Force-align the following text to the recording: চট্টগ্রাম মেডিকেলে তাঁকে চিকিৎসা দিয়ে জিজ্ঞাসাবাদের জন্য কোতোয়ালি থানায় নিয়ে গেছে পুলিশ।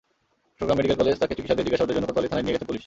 চট্টগ্রাম 0.57 0.77
মেডিকেলে 0.79 1.11
তাঁকে 1.21 1.33
চিকিৎসা 1.37 1.55
দিয়ে 1.55 1.65
জিজ্ঞাসাবাদের 1.67 1.95
জন্য 1.97 2.07
কোতোয়ালি 2.07 2.29
থানায় 2.31 2.43
নিয়ে 2.45 2.55
গেছে 2.55 2.67
পুলিশ। 2.69 2.79